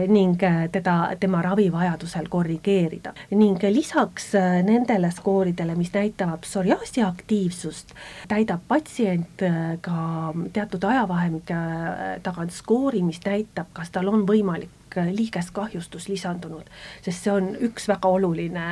ning 0.08 0.44
äh, 0.44 0.68
teda, 0.72 1.16
tema 1.20 1.42
ravi 1.42 1.72
vajadusel 1.74 2.28
korrigeerida 2.30 3.14
ning 3.32 3.64
lisaks 3.74 4.34
äh, 4.36 4.62
nendele 4.64 5.12
skooridele, 5.12 5.76
mis 5.76 5.94
näitavad 5.94 6.42
psoriaasi 6.46 7.04
aktiivsust, 7.04 7.94
täidab 8.28 8.62
patsient 8.68 9.44
ka 9.82 10.34
teatud 10.54 10.84
ajavahemike 10.84 11.58
tagant 12.24 12.54
skoori, 12.54 13.02
mis 13.04 13.20
näitab, 13.26 13.72
kas 13.74 13.92
tal 13.92 14.10
on 14.14 14.26
võimalik 14.28 14.87
liigeskahjustus 15.06 16.08
lisandunud, 16.10 16.70
sest 17.06 17.28
see 17.28 17.34
on 17.34 17.52
üks 17.68 17.88
väga 17.92 18.10
oluline 18.10 18.66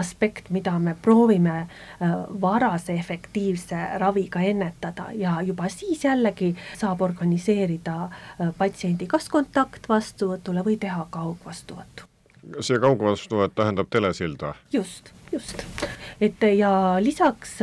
aspekt, 0.00 0.50
mida 0.50 0.76
me 0.78 0.96
proovime 1.02 1.56
äh, 1.60 2.14
varase 2.40 2.94
efektiivse 2.98 3.98
raviga 4.02 4.40
ennetada 4.40 5.10
ja 5.14 5.38
juba 5.42 5.68
siis 5.72 6.04
jällegi 6.04 6.52
saab 6.76 7.02
organiseerida 7.06 7.96
äh, 8.04 8.54
patsiendi 8.58 9.06
kas 9.10 9.28
kontaktvastuvõtule 9.32 10.64
või 10.66 10.78
teha 10.80 11.06
kaugvastuvõttu. 11.10 12.09
See 12.60 12.78
kaugvastuvõtt 12.82 13.56
tähendab 13.58 13.90
telesilda? 13.92 14.54
just 14.72 15.12
just, 15.32 15.62
et 16.20 16.42
ja 16.56 16.70
lisaks, 17.02 17.56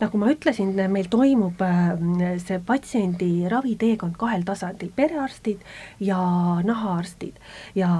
nagu 0.00 0.20
ma 0.20 0.30
ütlesin, 0.32 0.72
meil 0.92 1.08
toimub 1.12 1.60
äh, 1.64 1.92
see 2.42 2.58
patsiendi 2.66 3.48
raviteekond 3.50 4.16
kahel 4.20 4.44
tasandil, 4.46 4.92
perearstid 4.96 5.62
ja 6.02 6.18
nahaarstid. 6.66 7.38
ja 7.78 7.90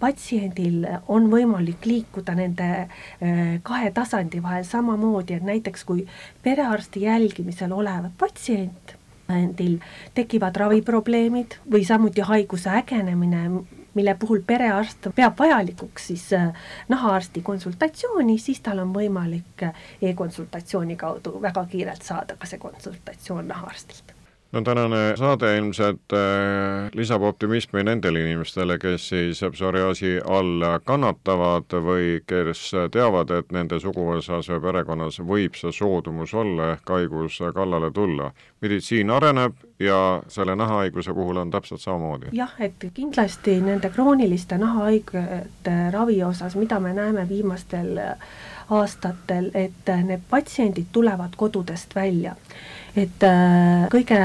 patsiendil 0.00 0.86
on 1.08 1.30
võimalik 1.32 1.86
liikuda 1.86 2.34
nende 2.38 2.70
äh, 2.82 3.60
kahe 3.62 3.92
tasandi 3.94 4.42
vahel 4.42 4.66
samamoodi, 4.68 5.38
et 5.38 5.46
näiteks 5.46 5.86
kui 5.88 6.06
perearsti 6.42 7.06
jälgimisel 7.06 7.72
olev 7.72 8.10
patsient 8.18 8.96
endil 9.32 9.78
tekivad 10.16 10.56
raviprobleemid 10.58 11.56
või 11.70 11.86
samuti 11.88 12.24
haiguse 12.26 12.68
ägenemine, 12.82 13.62
mille 13.94 14.14
puhul 14.14 14.40
perearst 14.46 15.08
peab 15.14 15.38
vajalikuks 15.38 16.06
siis 16.06 16.32
äh, 16.32 16.48
nahaarsti 16.88 17.42
konsultatsiooni, 17.42 18.38
siis 18.38 18.60
tal 18.60 18.82
on 18.84 18.94
võimalik 18.94 19.66
äh, 19.68 19.84
e-konsultatsiooni 20.02 20.96
kaudu 20.96 21.38
väga 21.42 21.66
kiirelt 21.66 22.02
saada 22.02 22.36
ka 22.36 22.46
see 22.46 22.58
konsultatsioon 22.62 23.48
nahaarstilt 23.48 24.11
no 24.52 24.60
tänane 24.62 25.16
saade 25.16 25.56
ilmselt 25.58 26.12
äh, 26.12 26.90
lisab 26.94 27.22
optimismi 27.22 27.82
nendele 27.84 28.20
inimestele, 28.20 28.78
kes 28.78 29.08
siis 29.08 29.40
psoriaasi 29.52 30.18
all 30.28 30.64
kannatavad 30.84 31.72
või 31.86 32.20
kes 32.26 32.66
teavad, 32.92 33.32
et 33.32 33.52
nende 33.52 33.80
suguvõsas 33.80 34.50
või 34.52 34.60
perekonnas 34.66 35.20
võib 35.24 35.56
see 35.56 35.72
soodumus 35.72 36.34
olla 36.34 36.72
ehk 36.76 36.94
haigus 36.96 37.40
kallale 37.54 37.90
tulla. 37.90 38.32
meditsiin 38.60 39.10
areneb 39.10 39.54
ja 39.78 40.22
selle 40.28 40.56
nahahaiguse 40.56 41.14
puhul 41.14 41.36
on 41.36 41.50
täpselt 41.50 41.80
samamoodi. 41.80 42.26
jah, 42.32 42.52
et 42.58 42.84
kindlasti 42.94 43.60
nende 43.60 43.90
krooniliste 43.90 44.58
nahahaigete 44.58 45.76
ravi 45.90 46.22
osas, 46.24 46.56
mida 46.56 46.80
me 46.80 46.92
näeme 46.92 47.28
viimastel 47.28 47.98
aastatel, 48.78 49.50
et 49.54 49.90
need 50.04 50.22
patsiendid 50.30 50.92
tulevad 50.92 51.36
kodudest 51.36 51.94
välja. 51.94 52.34
Et 52.96 53.24
äh, 53.24 53.86
kõige 53.88 54.18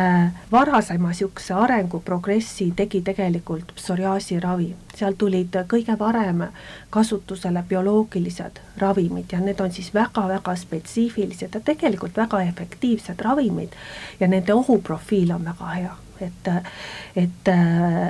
varasema 0.51 1.13
niisuguse 1.13 1.53
arenguprogressi 1.55 2.73
tegi 2.75 2.99
tegelikult 3.01 3.71
psoriaasi 3.77 4.39
ravi, 4.43 4.73
seal 4.95 5.15
tulid 5.15 5.55
kõige 5.71 5.95
varem 5.99 6.43
kasutusele 6.91 7.63
bioloogilised 7.69 8.59
ravimid 8.83 9.31
ja 9.31 9.39
need 9.39 9.61
on 9.63 9.71
siis 9.71 9.93
väga-väga 9.95 10.55
spetsiifilised 10.59 11.55
ja 11.55 11.63
tegelikult 11.63 12.19
väga 12.19 12.41
efektiivsed 12.49 13.23
ravimid 13.23 13.79
ja 14.19 14.27
nende 14.27 14.53
ohuprofiil 14.53 15.31
on 15.37 15.47
väga 15.47 15.71
hea 15.77 15.95
et, 16.21 16.51
et 17.15 17.51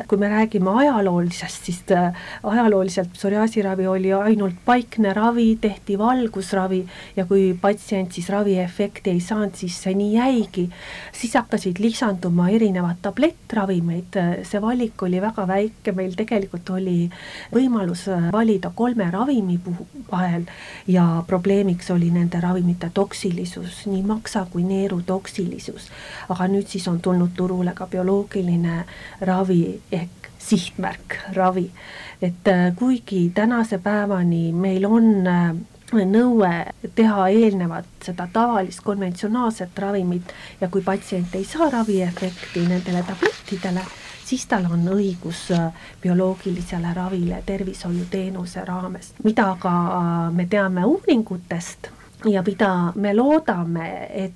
kui 0.07 0.17
me 0.17 0.29
räägime 0.29 0.71
ajaloolisest, 0.81 1.65
siis 1.65 1.83
äh, 1.91 2.13
ajalooliselt 2.43 3.09
psoriaasiravi 3.13 3.87
oli 3.87 4.13
ainult 4.13 4.55
paikne 4.65 5.13
ravi, 5.13 5.57
tehti 5.61 5.97
valgusravi 5.97 6.85
ja 7.15 7.25
kui 7.25 7.57
patsient 7.61 8.11
siis 8.11 8.29
raviefekti 8.29 9.09
ei 9.09 9.19
saanud, 9.19 9.55
siis 9.55 9.81
see 9.83 9.93
nii 9.97 10.13
jäigi. 10.13 10.69
siis 11.11 11.33
hakkasid 11.33 11.79
lisanduma 11.79 12.49
erinevad 12.49 13.01
tablettravimeid, 13.01 14.19
see 14.43 14.61
valik 14.61 15.03
oli 15.03 15.21
väga 15.21 15.47
väike, 15.47 15.91
meil 15.91 16.15
tegelikult 16.15 16.69
oli 16.69 17.09
võimalus 17.53 18.07
äh, 18.11 18.31
valida 18.31 18.71
kolme 18.75 19.09
ravimi 19.11 19.59
vahel 20.11 20.45
ja 20.87 21.23
probleemiks 21.27 21.91
oli 21.91 22.11
nende 22.11 22.41
ravimite 22.41 22.91
toksilisus, 22.93 23.85
nii 23.85 24.03
maksa 24.03 24.45
kui 24.51 24.63
neeru 24.63 25.01
toksilisus. 25.05 25.89
aga 26.29 26.47
nüüd 26.47 26.67
siis 26.67 26.87
on 26.87 26.99
tulnud 27.01 27.35
turule 27.35 27.73
ka 27.75 27.87
bioloogiline 27.97 28.85
ravi 29.21 29.81
ehk 29.91 30.29
sihtmärk 30.47 31.17
ravi. 31.33 31.71
et 32.21 32.47
äh, 32.47 32.75
kuigi 32.75 33.31
tänase 33.33 33.77
päevani 33.77 34.53
meil 34.53 34.85
on 34.85 35.27
äh, 35.27 35.55
nõue 35.93 36.65
teha 36.95 37.27
eelnevat 37.27 37.85
seda 38.03 38.27
tavalist 38.33 38.81
konventsionaalset 38.83 39.79
ravimit 39.79 40.33
ja 40.61 40.69
kui 40.69 40.81
patsient 40.81 41.35
ei 41.35 41.45
saa 41.45 41.69
raviefekti 41.69 42.65
nendele 42.67 43.03
tablettidele, 43.07 43.83
siis 44.25 44.45
tal 44.45 44.65
on 44.71 44.87
õigus 44.95 45.51
äh, 45.51 45.69
bioloogilisele 46.01 46.93
ravile 46.93 47.43
tervishoiuteenuse 47.45 48.65
raames, 48.65 49.13
mida 49.23 49.55
ka 49.59 49.75
me 50.33 50.45
teame 50.45 50.85
uuringutest 50.85 51.91
ja 52.25 52.43
mida 52.45 52.73
me 52.95 53.13
loodame, 53.13 54.07
et 54.25 54.33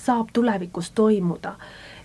saab 0.00 0.30
tulevikus 0.32 0.90
toimuda 0.96 1.54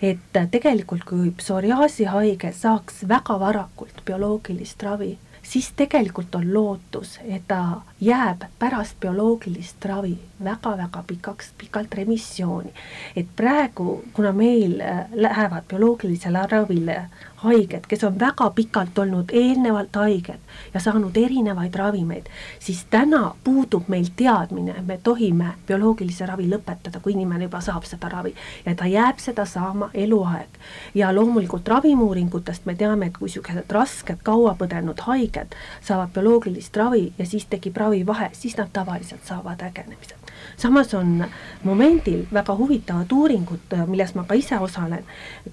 et 0.02 0.40
tegelikult, 0.50 1.04
kui 1.04 1.30
psoriaasihaige 1.30 2.52
saaks 2.52 3.04
väga 3.08 3.38
varakult 3.40 4.02
bioloogilist 4.04 4.82
ravi, 4.82 5.16
siis 5.42 5.72
tegelikult 5.76 6.34
on 6.34 6.54
lootus, 6.54 7.18
et 7.24 7.42
ta 7.48 7.80
jääb 8.00 8.44
pärast 8.58 9.00
bioloogilist 9.00 9.84
ravi 9.84 10.18
väga-väga 10.44 11.04
pikaks, 11.06 11.52
pikalt 11.58 11.94
remissiooni. 11.94 12.72
et 13.16 13.26
praegu, 13.36 14.02
kuna 14.12 14.32
meil 14.32 14.80
äh, 14.80 15.06
lähevad 15.14 15.62
bioloogilisele 15.68 16.46
ravile 16.50 17.02
haiged, 17.36 17.86
kes 17.88 18.04
on 18.04 18.18
väga 18.20 18.50
pikalt 18.50 18.98
olnud 18.98 19.32
eelnevalt 19.32 19.96
haiged 19.96 20.40
ja 20.74 20.80
saanud 20.80 21.16
erinevaid 21.16 21.74
ravimeid, 21.74 22.28
siis 22.58 22.84
täna 22.90 23.34
puudub 23.44 23.88
meil 23.88 24.08
teadmine, 24.16 24.74
me 24.86 24.98
tohime 25.02 25.52
bioloogilise 25.68 26.26
ravi 26.26 26.48
lõpetada, 26.50 27.00
kui 27.00 27.12
inimene 27.12 27.48
juba 27.48 27.60
saab 27.60 27.84
seda 27.84 28.08
ravi 28.12 28.34
ja 28.66 28.74
ta 28.74 28.88
jääb 28.90 29.20
seda 29.22 29.44
saama 29.44 29.90
eluaeg. 29.94 30.48
ja 30.94 31.14
loomulikult 31.14 31.68
ravimuuringutest 31.68 32.66
me 32.66 32.74
teame, 32.74 33.06
et 33.06 33.18
kui 33.18 33.26
niisugused 33.26 33.72
rasked, 33.72 34.22
kaua 34.22 34.54
põdenud 34.58 35.00
haiged 35.08 35.56
saavad 35.82 36.12
bioloogilist 36.14 36.76
ravi 36.76 37.12
ja 37.18 37.26
siis 37.26 37.46
tekib 37.46 37.76
ravivahe, 37.76 38.30
siis 38.32 38.56
nad 38.56 38.72
tavaliselt 38.72 39.24
saavad 39.24 39.60
ägenemise 39.60 40.25
samas 40.56 40.94
on 40.94 41.24
momendil 41.64 42.24
väga 42.32 42.56
huvitavad 42.56 43.12
uuringud, 43.12 43.76
milles 43.86 44.14
ma 44.14 44.24
ka 44.24 44.34
ise 44.34 44.58
osalen, 44.58 45.04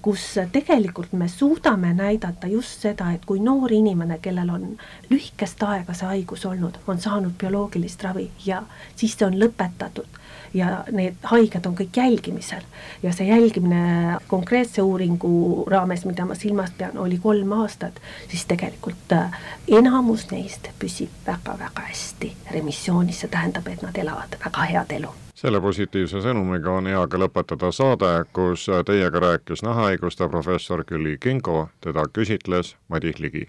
kus 0.02 0.26
tegelikult 0.52 1.12
me 1.12 1.28
suudame 1.28 1.94
näidata 1.94 2.48
just 2.48 2.86
seda, 2.86 3.12
et 3.12 3.24
kui 3.24 3.40
noor 3.40 3.72
inimene, 3.72 4.18
kellel 4.22 4.50
on 4.50 4.66
lühikest 5.10 5.62
aega 5.62 5.94
see 5.94 6.08
haigus 6.08 6.46
olnud, 6.48 6.80
on 6.86 7.00
saanud 7.00 7.36
bioloogilist 7.40 8.02
ravi 8.02 8.30
ja 8.46 8.62
siis 8.96 9.16
see 9.18 9.26
on 9.26 9.38
lõpetatud 9.40 10.23
ja 10.54 10.84
need 10.92 11.18
haiged 11.30 11.66
on 11.66 11.74
kõik 11.78 11.96
jälgimisel. 11.96 12.62
Ja 13.02 13.12
see 13.12 13.26
jälgimine 13.28 14.18
konkreetse 14.28 14.82
uuringu 14.82 15.64
raames, 15.70 16.04
mida 16.04 16.24
ma 16.24 16.34
silmas 16.38 16.72
pean, 16.78 16.98
oli 16.98 17.18
kolm 17.18 17.52
aastat, 17.52 18.00
siis 18.28 18.46
tegelikult 18.50 19.12
äh, 19.12 19.34
enamus 19.68 20.28
neist 20.30 20.70
püsib 20.78 21.10
väga-väga 21.26 21.88
hästi 21.90 22.32
remissioonis, 22.54 23.20
see 23.24 23.32
tähendab, 23.32 23.68
et 23.68 23.82
nad 23.82 23.98
elavad 23.98 24.38
väga 24.44 24.70
head 24.70 24.96
elu. 25.00 25.12
Selle 25.34 25.60
positiivse 25.60 26.22
sõnumiga 26.22 26.70
on 26.70 26.86
hea 26.86 27.00
ka 27.10 27.18
lõpetada 27.18 27.72
saade, 27.74 28.12
kus 28.32 28.68
teiega 28.86 29.20
rääkis 29.20 29.64
nahahaiguste 29.66 30.28
professor 30.30 30.84
Külli 30.86 31.18
Kingo, 31.20 31.68
teda 31.84 32.06
küsitles 32.12 32.76
Madis 32.88 33.18
Ligi. 33.18 33.48